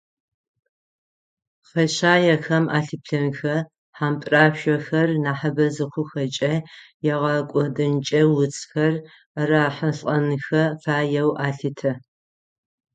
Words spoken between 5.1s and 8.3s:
нахьыбэ зыхъухэкӏэ ягъэкӏодынкӏэ